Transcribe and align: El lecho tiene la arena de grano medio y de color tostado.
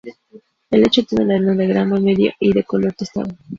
El 0.71 0.81
lecho 0.81 1.03
tiene 1.05 1.25
la 1.25 1.35
arena 1.35 1.53
de 1.53 1.67
grano 1.67 1.99
medio 2.01 2.31
y 2.39 2.51
de 2.53 2.63
color 2.63 2.91
tostado. 2.93 3.35